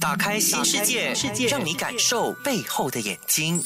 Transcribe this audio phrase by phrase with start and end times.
[0.00, 3.60] 打开新世界，世界让你感受背后的眼睛。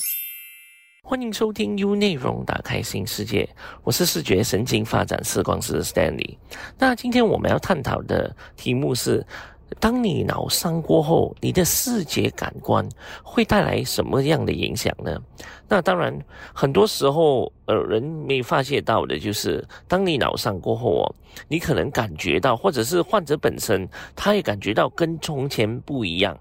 [1.02, 3.48] 欢迎收听 U 内容，打开新世界。
[3.82, 6.36] 我是视觉神经发展视光师 Stanley。
[6.78, 9.26] 那今天我们要探讨的题目是。
[9.78, 12.88] 当你脑伤过后，你的视觉感官
[13.22, 15.20] 会带来什么样的影响呢？
[15.68, 16.18] 那当然，
[16.54, 21.14] 很多时候，呃，人没发现到的就是，当你脑伤过后哦，
[21.48, 23.86] 你可能感觉到，或者是患者本身
[24.16, 26.36] 他也感觉到跟从前不一样。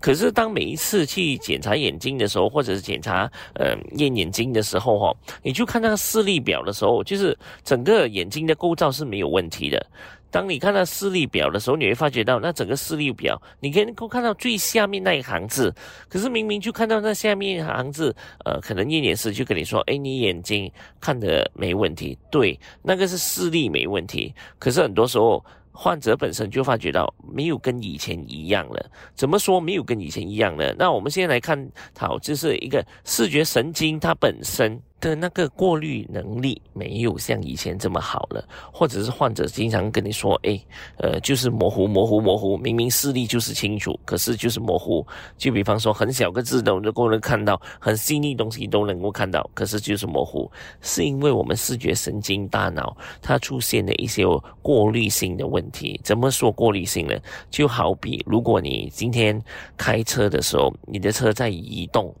[0.00, 9.86] 可是，当每一次去检查眼睛的时候，或者是检查呃验眼睛的时候哈，你就看那个视力表的时候，就是整个眼睛的构造是没有问题的。
[10.30, 15.74] 当你看到视力表的时候，你会发觉到那整个视力表，你可以能够看到最下面那一行字，
[16.08, 28.90] 可是明明就看到那下面一行字，呃，可能验眼师就跟你说，哎，你眼睛看的没问题，对，那个是视力没问题，可是很多时候患者本身就发觉到没有跟以前一样了。
[29.14, 30.74] 怎么说没有跟以前一样呢？
[30.78, 34.80] 那我们现在来看，好，就是一个视觉神经它本身。
[35.00, 40.60] 的那个过滤能力没有像以前这么好了，或者是患者经常跟你说，哎，
[40.98, 45.04] 呃，就是模糊、模糊、模糊，明明视力就是清楚，可是就是模糊。
[45.38, 50.50] 就比方说，很小个字都能够能看到，很细腻东西都能够看到，可是就是模糊，
[50.82, 54.24] 是因为我们视觉神经大脑它出现了一些
[54.60, 55.98] 过滤性的问题。
[56.04, 57.16] 怎么说过滤性呢？
[57.50, 59.42] 就好比如果你今天
[59.76, 62.14] 开车的时候，你的车在移动。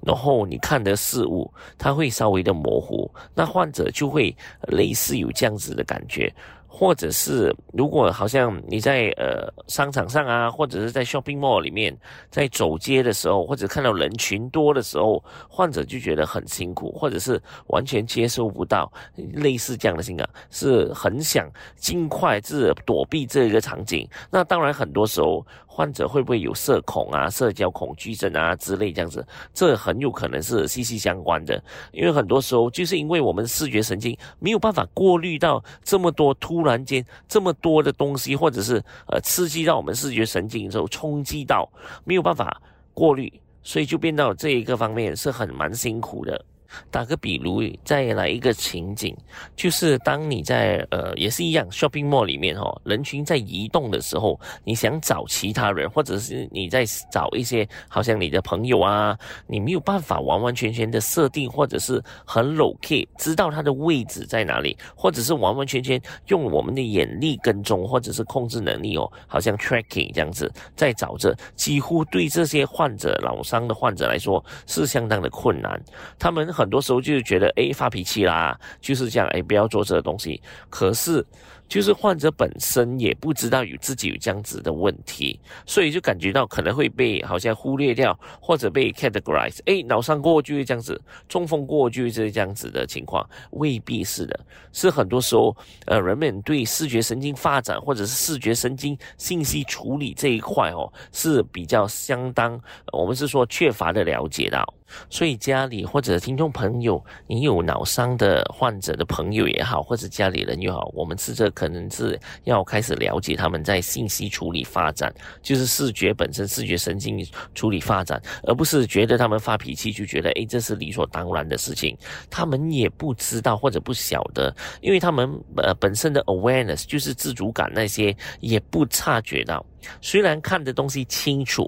[0.00, 4.34] 然后你看的事物，它会稍微的模糊，那患者就会
[4.68, 6.32] 类似有这样子的感觉。
[6.76, 11.96] 或者是如果好像你在呃商场上啊，或者是在 shopping mall 里面，
[12.32, 24.04] 在走街的时候，或者看到人群多的时候，患者就觉得很辛苦，或者是完全接收不到类似这样的情感，是很想尽快是躲避这一个场景。
[24.28, 31.62] 那当然很多时候患者会不会有社恐啊、社交恐惧症啊之类这样子，这很有可能是息息相关的。
[31.92, 36.64] 因为很多时候就是因为我们视觉神经没有办法过滤到这么多突。
[36.64, 41.70] 然间这么多的东西，或者是呃刺激到我们视觉神经之后，冲击到
[42.04, 42.58] 没有办法
[42.94, 43.30] 过滤，
[43.62, 46.42] 所以就变到这一个方面是很蛮辛苦的。
[46.90, 49.16] 打个比如，再来一个情景，
[49.54, 75.80] 就是当你在呃，也是一样，shopping mall 里面哦，人群在移动的时候，你想找其他人，或者是你在找一些好像你的朋友啊，你没有办法完完全全的设定，或者是很 locate 知道他的位置在哪里，或者是完完全全用我们的眼力跟踪，或者是控制能力哦，好像 tracking 这样子在找着，几乎对这些患者脑伤的患者来说是相当的困难，
[76.18, 76.63] 他们很。
[76.64, 80.40] 很多时候就是觉得，哎，发脾气啦，就是这样，哎，不要做这个东西。
[80.68, 81.24] 可是。
[81.74, 89.58] 就是患者本身也不知道有自己有这样子的问题，所以就感觉到可能会被好像忽略掉，或者被 categorize。
[89.64, 94.38] 哎，脑伤过就会这样子，中风过就会这样子的情况，未必是的。
[94.72, 102.60] 是很多时候，呃，人们对视觉神经发展或者是视觉神经信息处理这一块哦，是比较相当，
[102.92, 104.64] 我们是说缺乏的了解到。
[105.10, 111.50] 所以家里或者听众朋友，你有脑伤的患者的朋友也好，或者家里人也好，我们是这。
[111.63, 115.10] 可可能是要开始了解他们在信息处理发展，
[115.42, 121.96] 就是视觉本身视觉神经处理发展，而不是觉得他们发脾气就觉得诶这是理所当然的事情。
[122.28, 125.26] 他们也不知道或者不晓得，因为他们
[125.56, 129.64] 呃本身的 awareness 就是自主感那些也不察觉到。
[130.02, 131.66] 虽然看的东西清楚，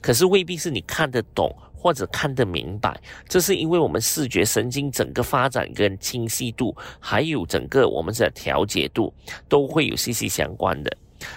[0.00, 1.54] 可是未必是你看得懂。
[1.84, 9.12] 或者看得明白，这是因为我们视觉神经整个发展跟清晰度，还有整个我们的调节度，
[9.50, 10.90] 都会有息息相关的。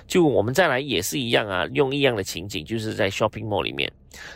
[0.08, 3.92] 就我们再来也是一样啊，用一样的情景，就是在 shopping mall 里面，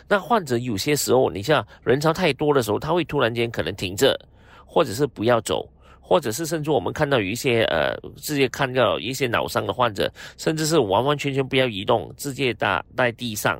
[0.06, 4.14] 那患者有些时候，你像人潮太多的时候，他会突然间可能停着，
[4.66, 5.66] 或者是不要走，
[5.98, 13.58] 或者是甚至我们看到有一些呃，直接看到一些脑伤的患者，甚至是完完全全不要移动，直接打在地上。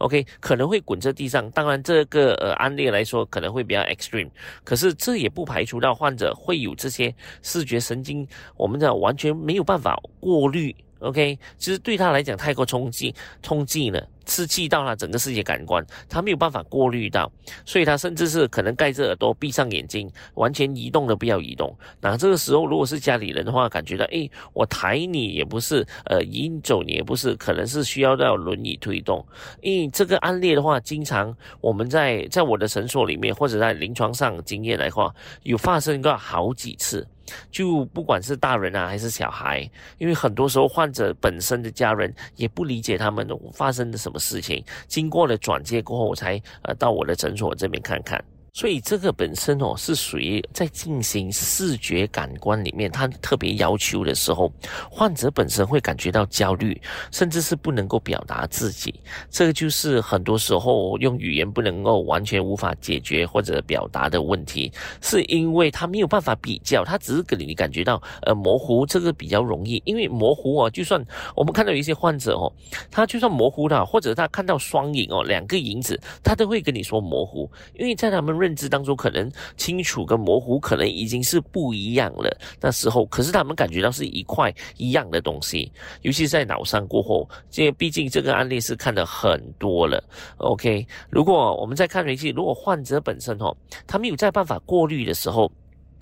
[0.00, 1.50] OK，可能会滚在地上。
[1.50, 4.30] 当然，这个呃案例来说可能会比较 extreme，
[4.64, 8.26] 可是这也不排除到患者会有这些视觉神经，
[8.56, 10.74] 我们的完全没有办法过滤。
[11.00, 14.06] OK，其实对他来讲太过冲击，冲击了。
[14.24, 17.30] 刺激到了整个世界感官，他没有办法过滤到，
[17.64, 21.74] 所以他甚至是可能盖着耳朵，闭上眼睛，完全移动的不要移动。
[22.00, 29.24] 那这个时候，如果是家里人的话，感觉到，诶，我抬你也不是，呃，引走你也不是，可能是需要到轮椅推动。
[29.62, 35.14] 因为这个案例的话，经常我们在在我的诊所里面或者在临床上经验来话，
[35.44, 37.06] 有发生过好几次。
[37.52, 39.60] 就不管是大人啊还是小孩，
[39.98, 44.09] 因为很多时候患者本身的家人也不理解他们发生的什。
[44.10, 48.22] 什么事情，经过了转介过后，我才呃到我的诊所这边看看。
[48.52, 54.52] 所以这个本身哦，是属于在进行视觉感官里面，它特别要求的时候，
[54.90, 56.78] 患者本身会感觉到焦虑，
[57.12, 58.92] 甚至是不能够表达自己。
[59.30, 71.00] 这个就是很多时候用语言不能够完全无法解决或者表达的问题，是因为他没有办法比较，他只是给你感觉到呃模糊，这个比较容易，因为模糊哦，就算
[71.36, 72.52] 我们看到一些患者哦，
[72.90, 78.40] 他就算模糊了，或者他看到双影哦，两个影子，他都会跟你说模糊，因为在他们。
[78.40, 82.36] 认认知当中，可能清楚跟模糊可能已经是不一样了。
[82.60, 85.70] 那时候，可是他们感觉到是一块一样的东西，
[86.02, 90.02] 尤其是在脑伤过后，因为毕竟这个案例是看的很多了。
[90.38, 93.56] OK，如果我们再看回去，如果患者本身哦，
[93.86, 95.48] 他没有在办法过滤的时候。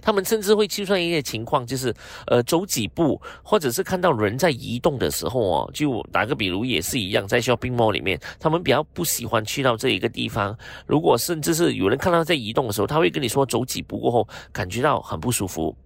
[0.00, 1.94] 他们甚至会计算一些情况，就是，
[2.26, 10.56] 呃，走几步，或者是看到人在移动的时候哦，就打个比如也是一样，在 shopping mall 里面，他们比较不喜欢去到这一个地方。
[10.86, 15.76] 如果甚至是有人看到在移动的时候，他会跟你说走几步过后感觉到很不舒服，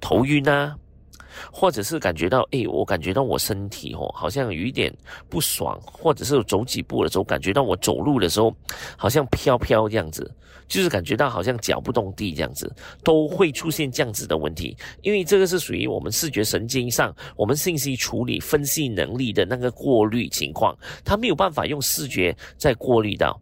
[0.00, 0.74] 头晕啊。
[1.52, 4.92] 或者是感觉到，哎，我感觉到我身体哦，好像有一点
[5.28, 8.52] 不爽，或者是走几步的时候，感觉到我走路的时候，
[8.96, 10.28] 好像飘飘这样子，
[10.68, 12.72] 就是感觉到好像脚不动地这样子，
[13.02, 14.76] 都会出现这样子的问题。
[15.02, 23.40] 因为这个是属于我们视觉神经上，我们信息处理分析能力的那个过滤情况，它没有办法用视觉再过滤到。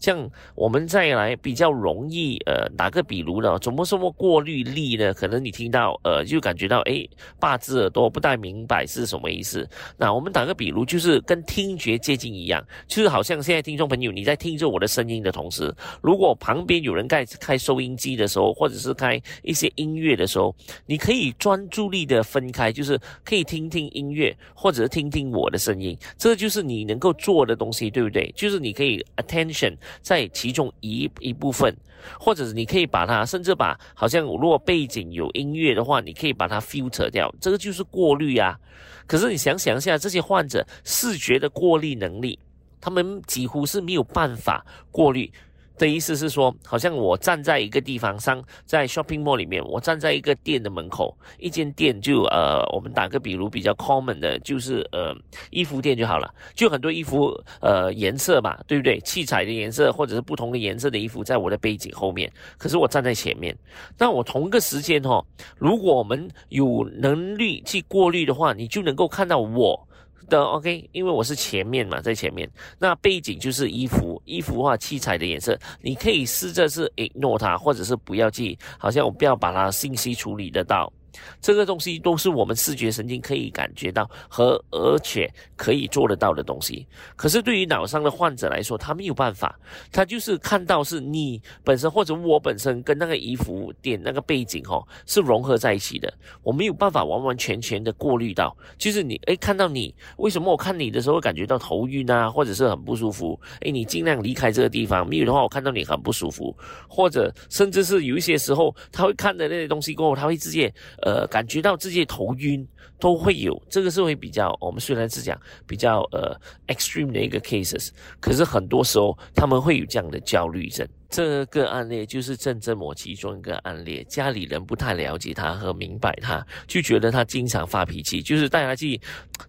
[0.00, 5.12] 像我们再来比较容易，呃，打个比如呢，怎么什么过滤力呢？
[5.14, 7.06] 可能你听到，呃，就感觉到，哎，
[7.40, 9.68] 八字耳朵不太明白是什么意思。
[9.96, 20.54] 那我们打个比如，就是跟听觉接近一样，就是好像现在听众朋友你在听着我的声音的同时，如果旁边有人在开收音机的时候，或者是开一些音乐的时候，
[20.86, 28.32] 你可以专注力的分开，就是可以听听音乐，或者是听听我的声音，这就是你能够做的东西，对不对？
[28.36, 29.65] 就是你可以 attention。
[30.02, 31.74] 在其中一一部分，
[32.20, 38.58] 或者是你可以把它，甚至把好像如果背景有音乐的话，你可以把它 filter 掉，这个就是过滤啊。
[39.06, 42.38] 可是你想想一下，这些患者视觉的过滤能力，
[42.80, 45.32] 他们几乎是没有办法过滤。
[45.78, 55.14] 的意思是说，好像我站在一个地方上，在 shopping mall 里面，我站在一个店的门口，一间店就呃，我们打个比如比较 common 的，就是呃
[55.50, 58.98] 衣服店就好了，就很多衣服呃颜色嘛，对不对？
[59.00, 63.56] 七彩的颜色或者是不同的颜色的衣服，在我的背景后面，可是我站在前面，
[63.98, 65.24] 那我同个时间哈，
[65.58, 69.85] 如果我们有能力去过滤的话，你就能够看到我。
[70.28, 80.92] 的 OK，因为我是前面嘛，在前面，那背景就是衣服，衣服的话七彩的颜色，你可以试着是 ignore 它，或者是不要记，好像我不要把它信息处理得到。
[81.40, 86.86] 这个东西都是我们视觉神经可以感觉到和而且可以做得到的东西。
[87.14, 89.58] 可是对于脑伤的患者来说，他没有办法，
[89.92, 98.56] 他就是看到是你本身或者我本身跟那个衣服点那个背景哈是融合在一起的，我没有办法完完全全的过滤到。
[98.78, 103.38] 就是你诶看到你为什么我看你的时候感觉到头晕啊，或者是很不舒服？
[103.60, 105.08] 诶，你尽量离开这个地方。
[105.08, 106.56] 没有的话，我看到你很不舒服，
[106.88, 110.72] 或者甚至是有一些时候他会看的那些东西过后，他会直接。
[111.06, 112.66] 呃，感觉到自己头晕
[112.98, 116.36] 都会有，这个是会比较，我们虽然是讲比较呃
[116.66, 120.84] extreme 的一个 cases，可是很多时候他们会有这样的焦虑症。
[121.08, 129.00] 这个案例就是郑正模其中一个案例，家里人不太了解他和明白他，就觉得他经常发脾气，就是带他去，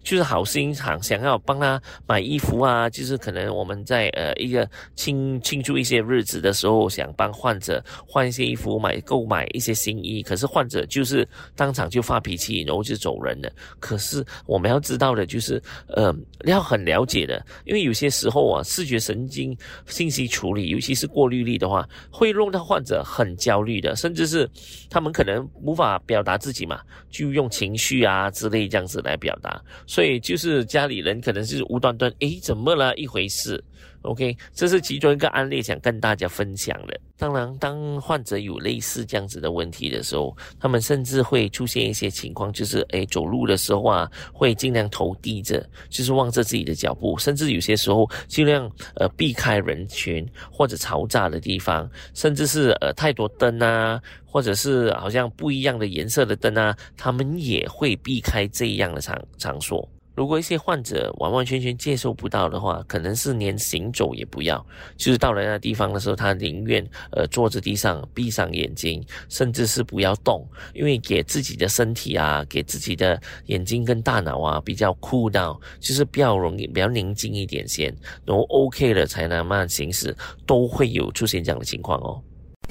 [0.04, 13.50] 就是好心想想要帮他买衣服啊，就是可能我们在呃一个庆庆祝一些日子的时候，想帮患者换一些衣服，买购买一些新衣，可是患者就是当场就发脾气，然后就走人了。
[13.80, 21.47] 可是我们要知道的就是，呃，要很了解的，因为有些时候啊，视觉神经信息处理，尤其是过滤。
[21.48, 24.48] 力的话，会弄到患者很焦虑的，甚至是
[24.90, 32.94] 他们可能无法表达自己嘛，就用情绪啊之类这样子来表达，所以就是家里人可能是无端端，诶，怎么了？
[32.96, 33.62] 一回事。
[34.02, 36.98] ？OK，这是其中一个案例，想跟大家分享的。
[37.16, 59.86] 当然，当患者有类似这样子的问题的时候，他们甚至会出现一些情况，就是诶，走路的时候啊，会尽量头低着，就是望着自己的脚步，甚至有些时候尽量呃避开人群或者嘈杂的地方，甚至是呃太多灯啊，或者是好像不一样的颜色的灯啊，他们也会避开这样的场场所。
[60.18, 70.44] 如果一些患者完完全全接受不到的话，可能是连行走也不要，就是到了那地方的时候，他宁愿呃坐在地上，闭上眼睛，甚至是不要动，
[70.74, 77.96] 因为给自己的身体啊，给自己的眼睛跟大脑啊比较酷到，就是比较容易比较宁静一点先，
[78.26, 80.12] 然后 OK 了才能慢慢行驶，
[80.44, 82.20] 都会有出现这样的情况哦。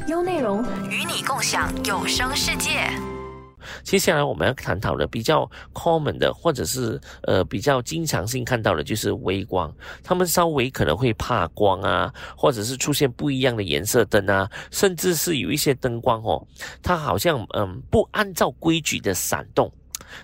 [0.09, 0.61] 优内容
[0.91, 2.91] 与你共享有声世界。
[3.83, 9.73] 接下来我们要探讨的比较 common 的，或者是呃比较经常性看到的，就是微光。
[10.03, 16.45] 他们稍微可能会怕光啊，或者是出现不一样的颜色灯啊，甚至是有一些灯光哦，
[16.81, 19.71] 它好像嗯不按照规矩的闪动，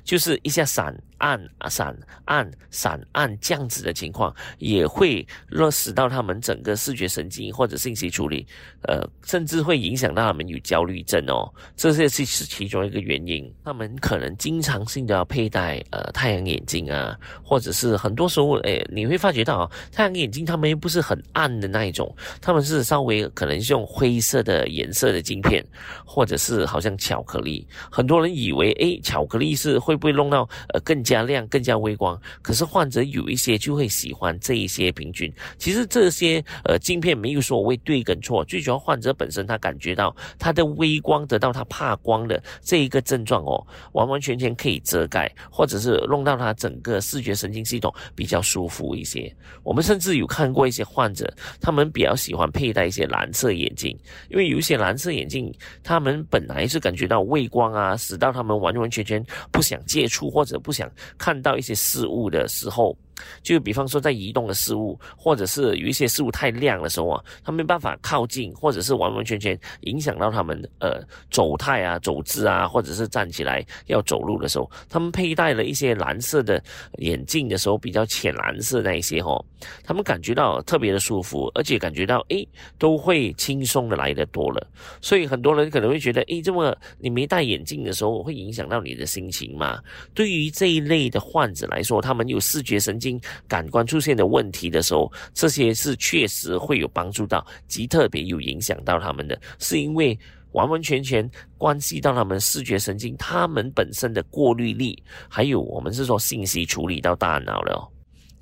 [0.03, 0.95] 就是一下闪。
[1.23, 1.39] 暗
[1.69, 8.45] 闪暗闪暗这样子的情况，也会落实到他们整个视觉神经或者信息处理，
[8.89, 11.49] 呃，甚至会影响到他们有焦虑症哦。
[11.77, 13.49] 这些是是其中一个原因。
[13.63, 25.65] 他们可能经常性的要佩戴呃太阳眼镜啊，或者是很多时候，诶，你会发觉到啊，太阳眼镜他们又不是很暗的那一种，他们是稍微可能是用灰色的颜色的镜片，
[26.05, 27.65] 或者是好像巧克力。
[27.89, 31.12] 很多人以为，诶，巧克力是会不会弄到呃更加。
[31.13, 35.31] 加亮更加微光，可是患者有一些就会喜欢这一些平均。
[35.59, 49.31] 其实这些呃镜片没有所谓对跟错，最主要患者本身他感觉到他的微光得到他怕光的这一个症状哦，完完全全可以遮盖，或者是弄到他整个视觉神经系统比较舒服一些。
[49.61, 53.95] 我们甚至有看过一些患者，他们比较喜欢佩戴一些蓝色眼镜，
[54.29, 55.53] 因为有一些蓝色眼镜，
[55.83, 60.89] 他们本来是感觉到微光啊，使到他们完完全全不想接触或者不想。
[61.17, 62.97] 看到一些事物的时候。
[63.41, 76.63] 就比方说，在移动的事物，或者是有一些事物太亮的时候啊，他没办法靠近，或者是完完全全影响到他们呃走态啊、走姿啊，或者是站起来要走路的时候，他们佩戴了一些蓝色的
[76.99, 79.43] 眼镜的时候，比较浅蓝色那一些哦，
[79.83, 84.67] 他们感觉到特别的舒服，而且感觉到诶都会轻松的来的多了。
[85.01, 89.81] 所以很多人可能会觉得，诶，这么你没戴眼镜的时候，会影响到你的心情吗？
[90.13, 93.19] 对于这一类的患者来说，他们有视觉神经经。
[93.47, 100.17] 感官出现的问题的时候，这些是确实会有帮助到，极特别有影响到他们的，是因为
[100.53, 107.92] 完完全全关系到他们视觉神经，他们本身的过滤力，还有我们是说信息处理到大脑了。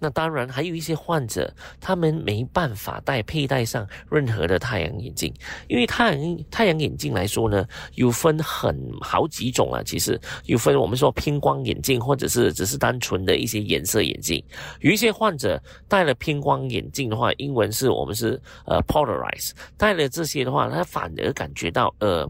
[0.03, 5.31] 那当然，还有一些患者，他们没办法戴佩戴上任何的太阳眼镜，
[5.67, 9.84] 因为太阳太阳眼镜来说呢，有分很好几种啊。
[9.86, 14.43] 其实有分我们说偏光眼镜，或者是只是单纯的一些颜色眼镜。
[14.79, 22.27] 有一些患者戴了偏光眼镜的话，英文是我们是呃 polarize，戴了这些的话，他反而感觉到呃。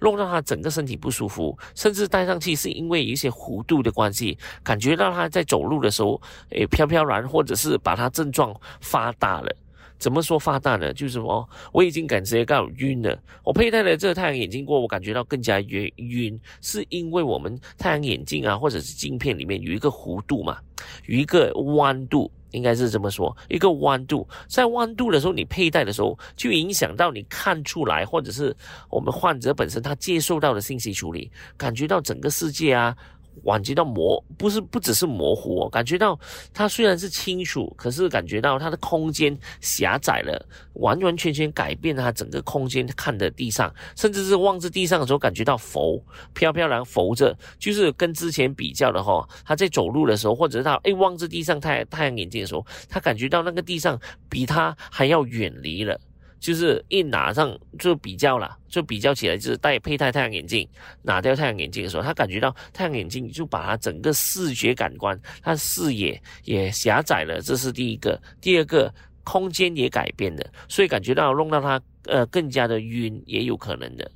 [0.00, 6.20] 弄到他整个身体不舒服，甚至戴上去是因为一些弧度的关系，感觉到他在走路的时候，
[6.50, 9.54] 诶飘飘然，或者是把他症状发大了。
[9.98, 10.94] 怎么说发大呢？
[10.94, 13.20] 就是说我已经感觉到晕了。
[13.42, 20.58] 我佩戴了这个太阳眼镜过，我感觉到更加晕晕，是因为我们太阳眼镜啊，或者是镜片里面有一个弧度嘛，
[21.06, 22.30] 有一个弯度。
[22.50, 28.56] 应该是这么说，一个弯度，在弯度的时候，你佩戴的时候，就影响到你看出来，或者是
[28.88, 32.96] 我们患者本身他接受到的信息处理，感觉到整个世界啊。
[33.44, 36.18] 感觉到模不是不只是模糊哦，感觉到
[36.52, 46.02] 它虽然是清楚，可是感觉到它的空间狭窄了，完完全全改变了它整个空间看的地上，甚至是望着地上的时候感觉到浮
[46.32, 55.98] 飘飘然浮着，就是跟之前比较的话，他在走路的时候，或者是他哎望着地上太太阳眼镜的时候，他感觉到那个地上比他还要远离了。
[56.38, 60.68] 就是一拿上就比较了，就比较起来，就是戴佩戴太阳眼镜，
[61.02, 68.20] 拿掉太阳眼镜的时候，他感觉到太阳眼镜就把他整个视觉感官，他视野也狭窄了，这是第一个。
[68.40, 68.92] 第二个，
[69.24, 74.10] 空间也改变了，所以感觉到弄到他呃更加的晕，也有可能的。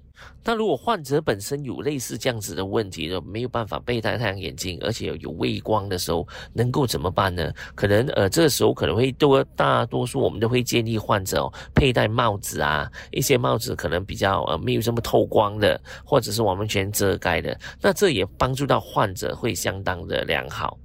[0.45, 7.53] 那如果患者本身有类似这样子的问题，就没有办法佩戴太阳眼镜，而且有微光的时候，能够怎么办呢？
[7.75, 20.77] 可能呃，这个时候可能会多大多数我们都会建议患者佩戴帽子啊，一些帽子可能比较呃没有这么透光的，或者是完完全遮盖的，那这也帮助到患者会相当的良好。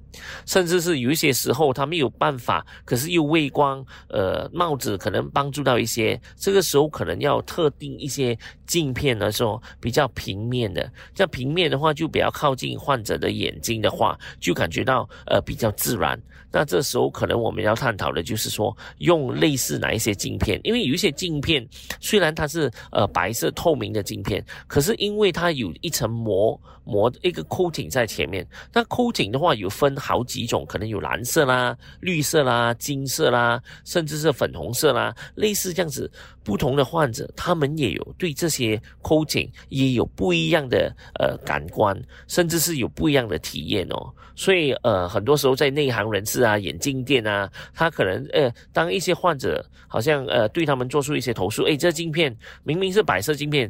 [0.46, 6.20] 甚至是有一些时候他没有办法，可是又微光，呃，帽子可能帮助到一些。
[6.36, 10.92] 这个时候可能要特定一些镜片来说，比较平面的。
[11.16, 16.20] 像平面的话，就比较靠近患者的眼睛的话，就感觉到呃比较自然。
[16.52, 20.60] 那这时候可能我们要探讨的就是说，用类似哪一些镜片？
[20.64, 21.68] 因为有一些镜片
[22.00, 26.60] 虽然它是呃白色透明的镜片，可是因为它有一层膜。
[26.88, 28.48] 膜一个箍颈在前面。
[28.74, 36.10] 那箍颈的话有分好几种，可能有蓝色啦、绿色啦、金色啦，甚至是粉红色啦，类似这样子。
[36.44, 40.89] 不同的患者，他们也有对这些箍颈也有不一样的
[41.20, 43.98] 呃感官，甚至是有不一样的体验哦。
[44.34, 53.70] 所以呃，很多时候在内行人士啊、眼镜店啊，他可能呃，当一些患者好像呃对他们做出一些投诉，诶，这镜片明明是白色镜片，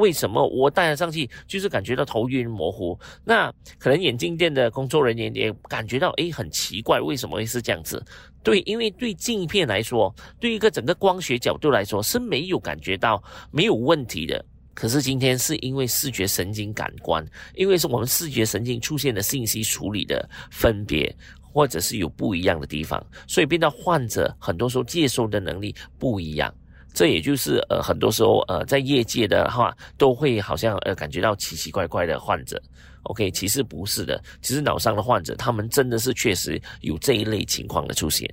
[0.00, 2.98] 为什么我戴了上去就是感觉到头晕模糊？
[3.24, 8.02] 那可能眼镜店的工作人员也感觉到诶很奇怪，为什么会是这样子？
[8.42, 14.44] 对，因为对镜片来说，对一个整个光学角度来说是没有感觉到没有问题的。
[14.74, 26.52] 可是今天是因为视觉神经感官，因为是我们视觉神经出现的信息处理的分别，或者是有不一样的地方，所以变到患者很多时候接收的能力不一样。
[26.94, 32.62] 这也就是呃很多时候呃在业界的话都会好像呃感觉到奇奇怪怪的患者。
[33.02, 38.26] OK，其实不是的，其实脑伤的患者他们真的是确实有这一类情况的出现。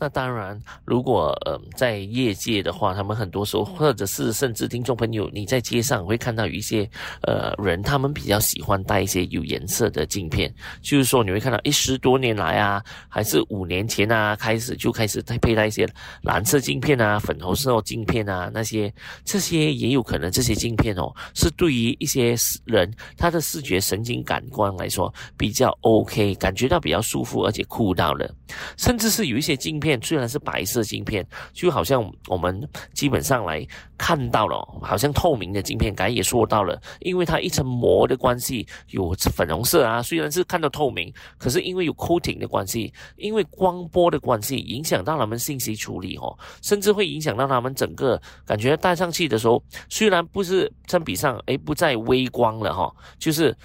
[0.00, 6.88] 那当然，如果呃在业界的话，他们很多时候，或者是甚至听众朋友，你在街上会看到有一些
[7.20, 15.86] 呃人，他们比较喜欢戴一些有颜色的镜片，就是说你会看到，一十多年来啊，还是五年前啊，开始就开始在佩戴一些
[16.22, 18.90] 蓝色镜片啊、粉红色镜片啊，那些
[19.22, 28.34] 这些也有可能，这些镜片哦，是对于一些人他的视觉神经感官来说比较 OK，感觉到比较舒服而且酷到了，
[28.78, 29.89] 甚至是有一些镜片。
[30.02, 33.66] 虽然是白色镜片，就好像我们基本上来
[33.96, 40.02] 看到了，好像透明的镜片，刚才也说到了，因为它一层膜的关系，有粉红色啊。
[40.02, 53.56] 虽然是看到透明，可是因为有 coating 的关系，因为光波的关系，影响到他们信息处理哦，甚至会影响到他们整个感觉戴上去的时候，虽然不是相比上，哎，不再微光了哈，就是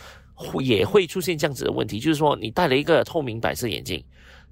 [0.61, 4.03] 也会出现这样子的问题，就是说你戴了一个透明白色眼镜。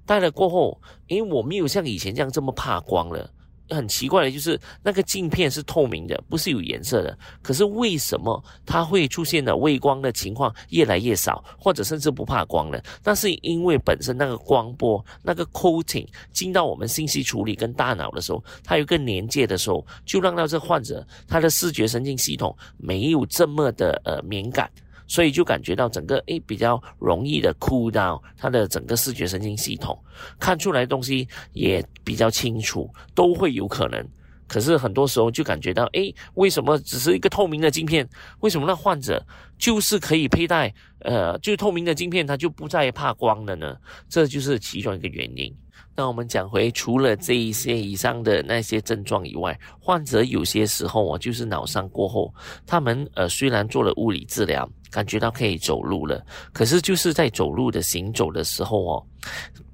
[0.06, 3.30] 戴了过后，因为我没有像以前这样这么怕光了。
[3.70, 7.18] 很奇怪的就是，那个镜片是透明的，不是有颜色的。
[7.40, 12.78] 可是为什么它会出现的畏光的情况越来越少，或者甚至不怕光了？
[13.02, 24.70] 那是因为本身那个光波、那个 coating 进到我们信息处理跟大脑的时候，它有一个连接的时候，就让到这患者他的视觉神经系统没有这么的呃敏感。
[25.06, 29.98] 所以就感觉到整个诶比较容易的哭到他的整个视觉神经系统
[30.38, 34.06] 看出来的东西也比较清楚，都会有可能。
[34.46, 38.06] 可是很多时候就感觉到诶，为什么只是一个透明的镜片？
[38.40, 39.24] 为什么那患者
[39.58, 43.74] 就是可以佩戴呃，就透明的镜片，他就不再怕光了呢？
[44.08, 45.54] 这就是其中一个原因。
[45.96, 52.32] 那我们讲回，除了这一些以上的那些症状以外，患者有些时候哦，就是脑伤过后，
[52.66, 54.68] 他们呃虽然做了物理治疗。
[54.90, 59.06] 感觉到可以走路了，可是就是在走路的行走的时候哦，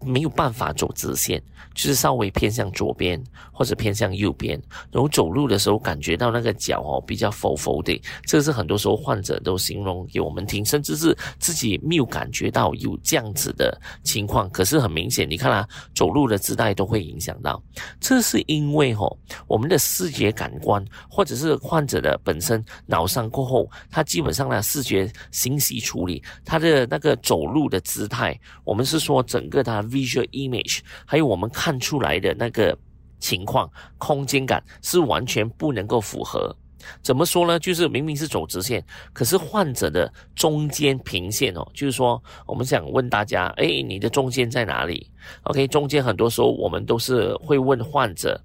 [0.01, 1.39] 没有办法走直线，
[1.75, 4.59] 就是稍微偏向左边或者偏向右边，
[4.91, 15.69] 然后走路的时候感觉到那个脚哦比较浮浮的，这是很多时候患者都形容给我们听，甚至是自己没有感觉到有这样子的情况，可是很明显，你看啊，
[16.01, 17.63] 走路的姿态都会影响到，
[18.01, 19.15] 这是因为哦，
[19.47, 25.13] 我们的视觉感官或者是患者的本身脑伤过后，他基本上呢视觉。
[25.31, 32.77] 信息处理，他的那个走路的姿态，我们是说整个他 visual image，还有我们看出来的那个
[33.19, 36.57] 情况，空间感是完全不能够符合。
[37.03, 37.59] 怎么说呢？
[37.59, 45.11] 就是明明是走直线，可是患者的中间平线哦，就是说我们想问大家，哎，你的中间在哪里
[45.45, 48.41] ？OK，中间很多时候我们都是会问患者。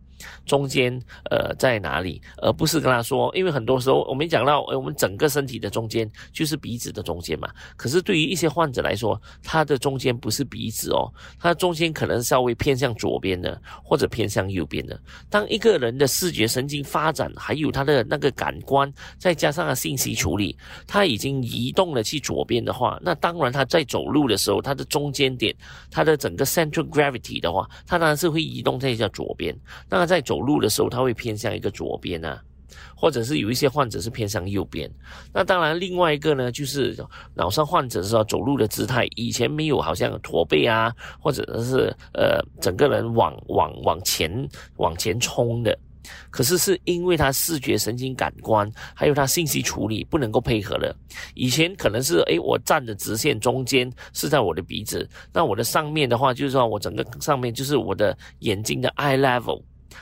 [0.46, 0.98] 中间
[1.30, 7.50] 呃在哪里，而不是跟他说，因为很多时候我们讲到，我们整个身体的中间就是鼻子的中间嘛。
[7.76, 15.00] 可是对于一些患者来说，他的中间不是鼻子哦，他中间可能稍微偏向左边的，或者偏向右边的。
[15.30, 20.58] 当一个人的视觉神经发展，还有他的那个感官，再加上信息处理，
[20.88, 25.56] 他已经移动了去左边的话，那当然他在走路的时候，他的中间点，
[25.92, 29.56] 他的整个 central gravity 的话，他当然是会移动在叫左边。
[29.90, 32.42] 那在在走路的时候，他会偏向一个左边啊，
[32.96, 34.90] 或者是有一些患者是偏向右边。
[35.34, 36.96] 那当然，另外一个呢，就是
[37.34, 44.32] 脑伤患者是候走路的姿态，以前没有好像驼背啊，或者是呃整个人往往往前
[44.78, 45.78] 往前冲的。
[46.30, 50.96] 可是是因为他视觉神经感官还有他信息处理不能够配合了。
[51.34, 59.62] 以前可能是诶，我站的直线中间是在我的鼻子，那我的上面的话就是说我整个上面就是我的眼睛的 eye level。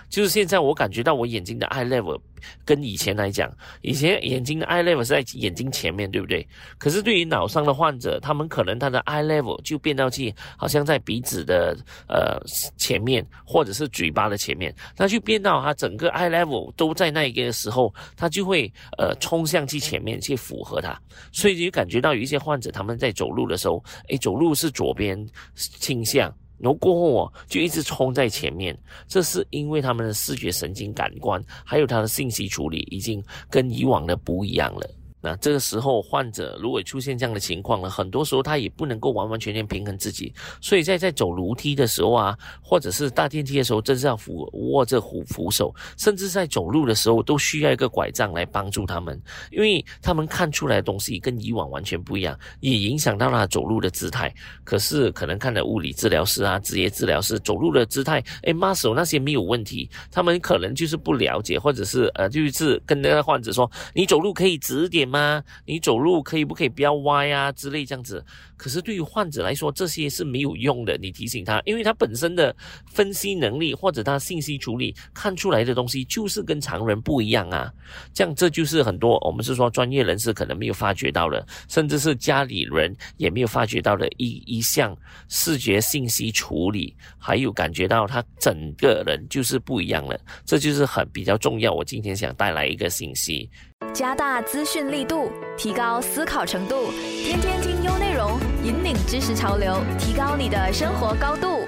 [0.10, 2.20] 就是现在我感觉到我眼睛的 eye level
[2.66, 6.46] 跟以前来讲，以前眼睛的 eye level 是在眼睛前面，对不对？
[6.78, 12.40] 可是对于脑伤的患者，他们可能他的 eye level 就变到去好像在鼻子的呃
[12.78, 21.00] 前面，或者是嘴巴的前面，那就变到他整个 eye level 都在那一个时候，他就会呃冲向去前面去符合它，
[21.32, 25.18] 所以就感觉到有一些患者他们在走路的时候，诶，走路是左边
[25.56, 26.34] 倾向。
[26.64, 28.74] 然后过后哦，就一直冲在前面，
[29.06, 34.90] 这是因为他们的视觉神经感官还有他的信息处理已经跟以往的不一样了。
[35.24, 49.18] 那这个时候，患者如果出现这样的情况呢，很多时候他也不能够完完全全平衡自己，所以在在走楼梯的时候啊，或者是搭电梯的时候，真是要扶握着扶扶手，甚至在走路的时候都需要一个拐杖来帮助他们，
[49.50, 54.30] 因为他们看出来的东西跟以往完全不一样，也影响到了走路的姿态。
[54.66, 65.13] 可是可能看了物理治疗师啊、职业治疗师走路的姿态，哎，muscle 那些没有问题，他们可能就是不了解，或者是呃，就是跟那个患者说，你走路可以直点。
[65.14, 65.44] 吗？
[65.66, 68.26] 你走路可以不可以不要歪啊之类这样子？
[68.58, 70.98] 可是对于患者来说，这些是没有用的。
[70.98, 72.56] 你提醒他，因为他本身的
[72.88, 77.72] 分析能力或者他信息处理看出来的东西就是跟常人不一样啊。
[78.14, 84.98] 这样这就是很多我们是说专业人士可能没有发觉到的，甚至是家里人也没有发觉到的一一项
[85.30, 90.20] 视觉信息处理，还有感觉到他整个人就是不一样了。
[90.46, 91.74] 这就是很比较重要。
[91.74, 93.50] 我今天想带来一个信息。
[93.92, 96.92] 加大资讯力度，提高思考程度，
[97.24, 101.68] 天天听优内容，引领知识潮流，提高你的生活高度。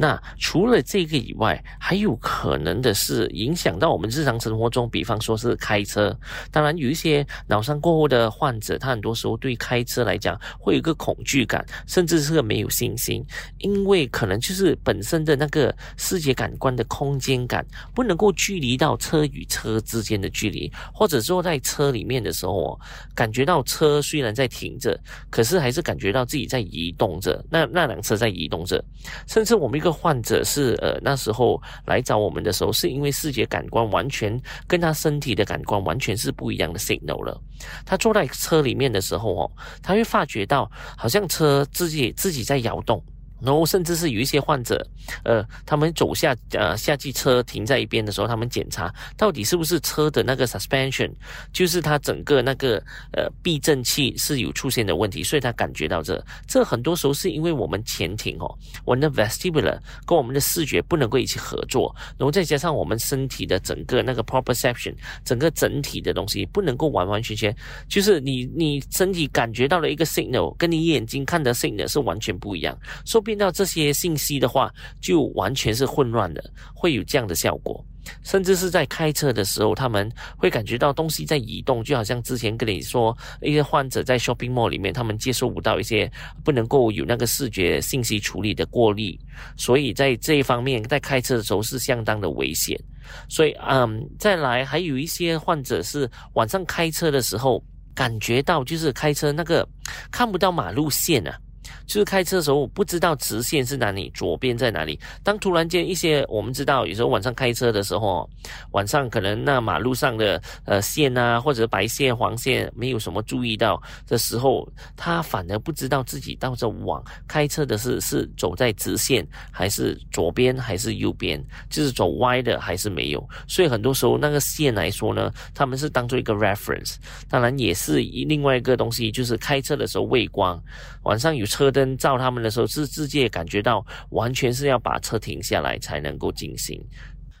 [0.00, 6.16] 那除了这个以外，还有可能的是影响到我们日常生活中，比方说是开车。
[6.52, 13.26] 当然，有一些脑伤过后的患者，他很多时候对开车来讲会有一个恐惧感，甚至是个没有信心，
[13.58, 22.78] 因为可能就是本身的那个视觉感官的空间感不能够距离到车与车之间的距离，或者坐在车里面的时候，
[23.16, 24.96] 感觉到车虽然在停着，
[25.28, 28.80] 可是还是感觉到自己在移动着，那那辆车在移动着，
[29.26, 29.87] 甚至我们一个。
[29.92, 37.40] 患者是呃那时候来找我们的时候，是因为视觉感官完全跟他身体的感官完全是不一样的 signal 了。
[37.84, 39.50] 他坐在车里面的时候哦，
[39.82, 43.02] 他会发觉到好像车自己自己在摇动。
[43.40, 44.84] 然后甚至是有一些患者，
[45.24, 51.10] 呃，他们走下呃下去车停在一边的时候，他们检查到底是不是车的那个 suspension，
[51.52, 58.52] 就是它整个那个呃避震器是有出现的问题，所以他感觉到这这很多时候是因为我们前庭哦，
[58.84, 67.54] 我们的 vestibular 跟我们的视觉不能够一起合作，然后再加上我们身体的整个那个 proprioception，整个整体的东西不能够完完全全，
[67.88, 73.22] 就是你你身体感觉到了一个 signal，跟你眼睛看的 signal 是完全不一样，说。
[73.28, 76.42] 变到这些信息的话，就完全是混乱的，
[76.74, 77.84] 会有这样的效果。
[78.22, 86.10] 甚至是在开车的时候，他们会感觉到东西在移动，就好像之前跟你说，一些患者在 shopping mall 里面，他们接受不到一些
[86.42, 89.14] 不能够有那个视觉信息处理的过滤，
[89.58, 92.80] 所以在这一方面，在开车的时候是相当的危险。
[93.28, 97.62] 所以，嗯，再来还有一些患者是晚上开车的时候，
[97.94, 99.68] 感觉到就是开车那个
[100.10, 101.38] 看不到马路线啊。
[101.86, 104.98] 就是开车的时候，不知道直线是哪里，左边在哪里。
[105.22, 108.28] 当突然间一些我们知道，有时候晚上开车的时候，
[108.72, 123.28] 晚上可能那马路上的呃线啊，或者白线、黄线没有什么注意到的时候，他反而不知道自己到这往开车的是是走在直线，还是左边还是右边，就是走歪的还是没有。
[123.46, 126.96] 所以很多时候那个线来说呢，他们是当做一个 reference。
[127.30, 130.60] 当然也是另外一个东西，就是开车的时候畏光，
[131.04, 131.57] 晚上有车。
[131.58, 136.80] 车灯照他们的时候，是直接感觉到完全是要把车停下来才能够进行。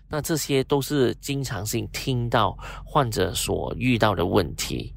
[0.08, 4.92] 那这些都是经常性听到患者所遇到的问题。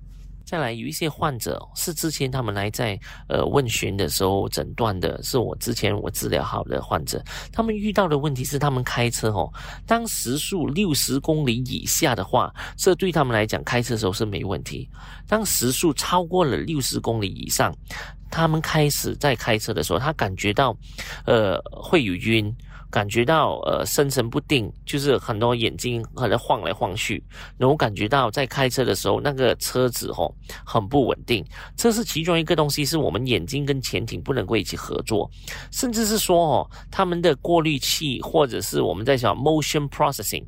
[0.52, 7.24] 再来，有一些患者是之前他们来在呃问询的时候诊断的，是我之前我治疗好的患者。
[7.54, 9.50] 他们遇到的问题是，他们开车哦，
[9.88, 14.90] 当时速六十公里以下的话，这对他们来讲开车的时候是没问题。
[15.26, 17.74] 当时速超过了六十公里以上，
[18.30, 20.76] 他们开始在开车的时候，他感觉到，
[21.26, 22.54] 呃，会有晕，
[22.92, 27.24] 感觉到呃心神不定，就是很多眼睛可能晃来晃去，
[27.58, 30.32] 然后感觉到在开车的时候，那个车子哦
[30.66, 31.44] 很不稳定。
[31.76, 35.28] 这是其中一个东西，是我们眼睛跟潜艇不能够一起合作，
[35.72, 40.44] 甚至是说哦，他们的过滤器或者是我们在讲 motion processing。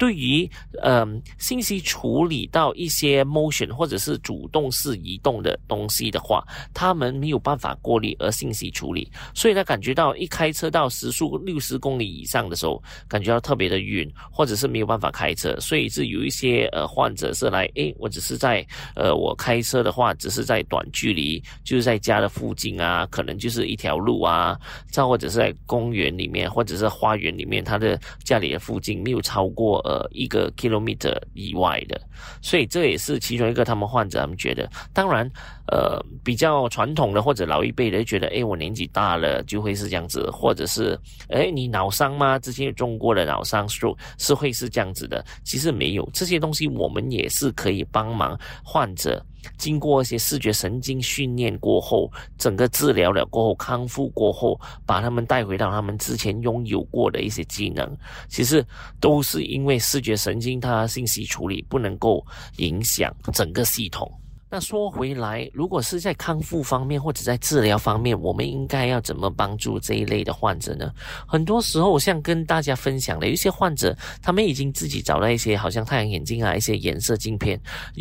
[0.00, 24.58] 对于呃信息处理到一些 motion 或者是主动式移动的东西的话，他们没有办法过滤而信息处理，所以他感觉到一开车到时速六十公里以上的时候，感觉到特别的晕，或者是没有办法开车，所以是有一些呃患者是来，诶，我只是在呃我开车的话，只是在短距离，就是在家的附近啊，可能就是一条路啊，
[24.90, 32.00] 再或者是在公园里面，或者是花园里面，他的家里的附近没有超过呃一个 kilometer 以外的，
[32.40, 35.28] 所以这也是其中一个他们患者他们觉得，当然
[35.66, 40.96] 呃比较传统的或者老一辈的觉得，哎，我年纪大了就会是这样子，或者是
[41.28, 42.38] 哎，你脑伤吗？
[42.38, 49.20] 之前有中过的脑伤 stroke 是会是这样子的，其实没有这些东西，我们也是可以帮忙患者。
[49.56, 57.96] 经过一些视觉神经训练过后，整个治疗了过后，康复过后，把他们带回到他们之前拥有过的一些技能，
[58.28, 58.64] 其实
[59.00, 62.24] 都是因为视觉神经它信息处理不能够
[62.56, 64.10] 影响整个系统。
[64.52, 70.92] 那说回来，如果是在康复方面或者在治疗方面，我们应该要怎么帮助这一类的患者呢？
[71.24, 77.60] 很多时候，像跟大家分享的，有一些患者他们已经自己找到一些好像太阳眼镜啊，一些颜色镜片，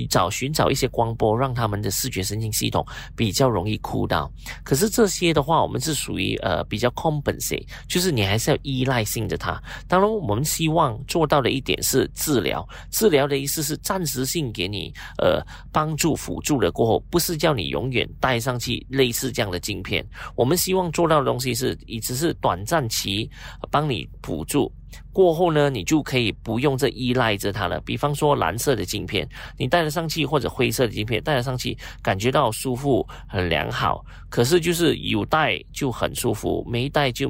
[0.09, 2.83] 找寻找一些光波，让他们的视觉神经系统
[3.15, 4.31] 比较容易哭到。
[4.63, 9.61] 可是这些的话，我们是属于呃比较 compensate，就是你还是要依赖性的它。
[9.87, 16.38] 当然，我们希望做到的一点是治疗，治疗的意思是暂时性给你呃帮助辅。
[16.39, 20.05] 住了过后，不是叫你永远戴上去类似这样的镜片。
[20.35, 23.29] 我们希望做到的东西是，以只是短暂期
[23.69, 24.71] 帮你辅助，
[25.11, 27.79] 过后呢，你就可以不用这依赖着它了。
[27.81, 34.05] 比方说蓝色的镜片，你戴了上去，或者灰色的镜片戴了上去，感觉到舒服很良好。
[34.29, 37.29] 可是就是有戴就很舒服，没戴就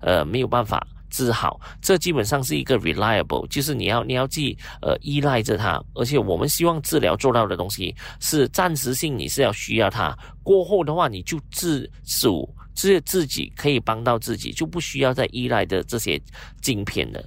[0.00, 0.86] 呃没有办法。
[1.16, 16.20] 治好，这基本上是一个 reliable，就是你要你要去呃依赖着它，而且我们希望治疗做到的东西是暂时性，你是要需要它，过后的话你就自主自自己可以帮到自己，就不需要再依赖的这些
[16.60, 17.24] 镜片了。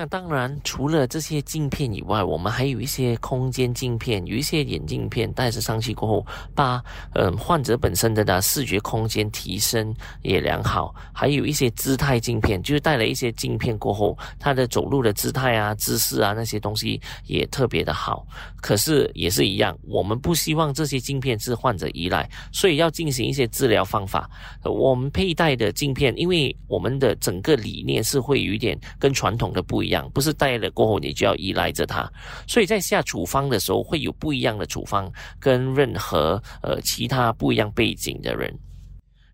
[0.00, 6.80] 那当然，除了这些镜片以外，我们还有一些空间镜片，有一些眼镜片戴着上去过后，把
[7.14, 10.94] 嗯患者本身的的视觉空间提升也良好。
[11.12, 18.24] 还有一些姿态镜片，就是戴了一些镜片过后，他的走路的姿态啊、姿势啊那些东西也特别的好。
[18.60, 24.30] 可是也是一样，我们不希望这些镜片是患者依赖，所以要进行一些治疗方法。
[24.62, 29.87] 我们佩戴的镜片，因为我们的整个理念是会有一点跟传统的不一。
[29.88, 32.10] 样不是戴了过后你就要依赖着它，
[32.46, 38.52] 所以在下处方的时候会有不一样的处方，跟任何呃其他不一样背景的人。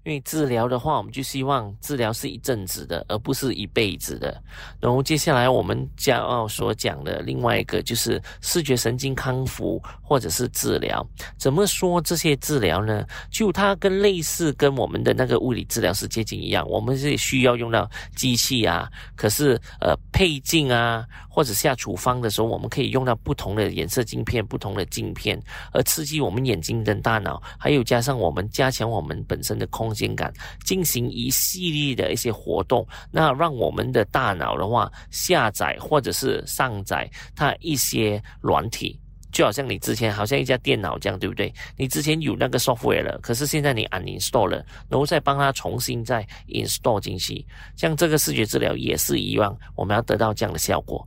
[0.04, 4.42] 因为治疗的话，我们就希望治疗是一阵子的，而不是一辈子的。
[4.78, 11.04] 然后接下来我们将要所讲的另外一个就是视觉神经康复或者是治疗。
[11.38, 13.04] 怎么说这些治疗呢？
[13.30, 21.06] 就它跟类似跟我们的那个物理治疗是接近一样，我们是需要用到机器啊，可是呃配镜啊。
[21.34, 25.36] 或者下处方的时候，我们可以用到不同的颜色镜片、不同的镜片，
[25.72, 30.32] 而刺激我们眼睛跟大脑，还有加上我们加强我们本身的空间感，
[30.64, 39.00] 进行一系列的一些活动，那让我们的大脑的话下载或者是上载它一些软体，
[39.32, 41.52] 就好像你之前好像一家电脑这样，对不对？
[41.76, 44.56] 你之前有那个 software 了，可是现在你 uninstall 了，
[44.88, 51.06] 然后再帮它重新再 install 进去，像这个视觉治疗也是一样，我们要得到这样的效果。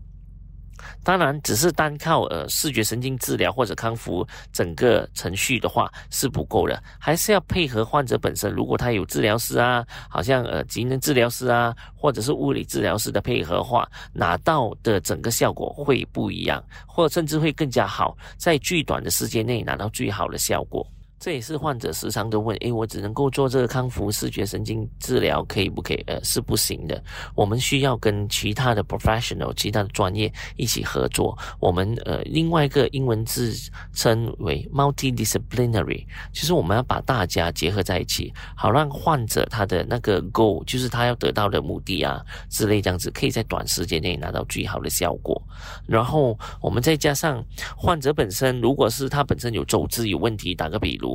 [1.03, 8.51] 当然，只是单靠呃视觉神经治疗或者康复整个程序的话是不够的，还是要配合患者本身。
[8.51, 20.85] 如果他有治疗师啊，好像呃职能治疗师啊，或者是物理治疗师的配合话，拿到的整个效果会不一样，或甚至会更加好，在最短的时间内拿到最好的效果。
[21.19, 25.97] 这也是患者时常都问：诶，我只能够做这个康复视觉神经治疗，可以不可以？
[26.05, 27.03] 呃，是不行的。
[27.33, 31.35] 我们需要跟其他的 professional、其他的专业一起合作。
[31.59, 33.51] 我们呃，另外一个英文字
[33.93, 45.41] 称为 multidisciplinary，就是我们要把大家结合在一起，好让患者他的那个 goal，就是他要得到的目的啊之类这样子，可以在短时间内拿到最好的效果。
[45.87, 47.43] 然后我们再加上
[47.75, 51.06] 患者本身，如果是他本身有走姿有问题，打个比如。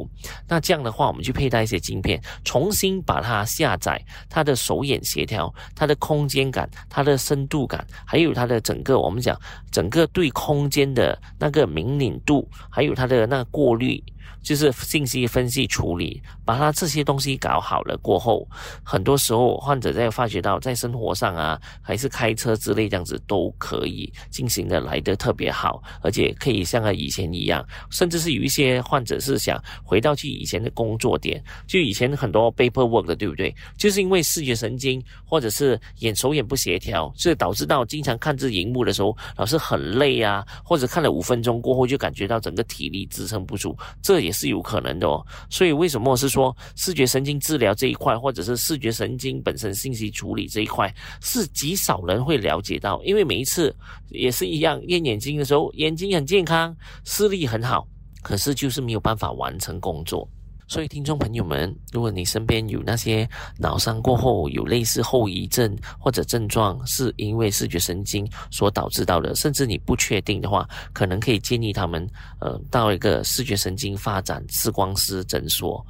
[0.49, 9.39] 那这样的话，我们去佩戴一些镜片，重新把它下载，它的手眼协调，它的空间感，它的深度感，还有它的整个我们讲
[9.71, 14.03] 整个对空间的那个敏敏度，还有它的那个过滤
[14.43, 18.47] 就是信息分析处理，把它这些东西搞好了过后，
[18.83, 33.55] 很多时候患者在发觉到在生活上啊，还是开车之类这样子都可以进行的来得特别好，而且可以像以前一样，甚至是有一些患者是想回到去以前的工作点，就以前很多 paperwork 的，对不对？
[33.77, 45.25] 就是因为视觉神经或者是眼手眼不协调，所以导致到经常看这荧幕的时候，老是很累啊，或者看了五分钟过后就感觉到整个体力支撑不住，这也是有可能的哦。
[45.51, 53.75] 所以为什么是说视觉神经治疗这一块，或者是视觉神经本身信息处理这一块，是极少人会了解到，因为每一次
[54.09, 57.87] 也是一样验眼睛的时候，眼睛很健康，视力很好，
[58.23, 60.29] 可是就是没有办法完成工作。
[60.73, 72.09] 所以，听众朋友们，如果你身边有那些脑伤过后有类似后遗症或者症状，是因为视觉神经所导致到的，甚至你不确定的话，可能可以建议他们，
[72.41, 75.85] 呃，到一个视觉神经发展视光师诊所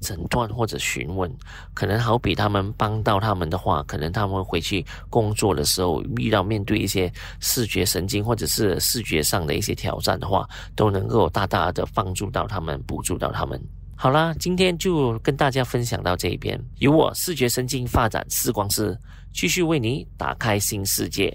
[0.00, 1.32] 诊断或者询问。
[1.72, 7.08] 可能好比他们帮到他们的话，可能他们回去工作的时候遇到面对一些
[7.38, 13.62] 视觉神经或者是视觉上的一些挑战的话，都能够大大的帮助到他们，补助到他们。
[13.98, 18.96] 好啦，今天就跟大家分享到这一边，由我视觉神经发展视光师
[19.32, 21.34] 继续为你打开新世界。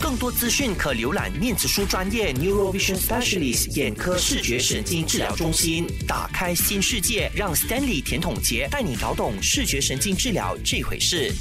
[0.00, 11.32] 更多资讯可浏览面子书专业 Neurovision Specialist 眼科视觉神经治疗中心，打开新世界，让 Stanley 甜筒杰带你搞懂视觉神经治疗这回事。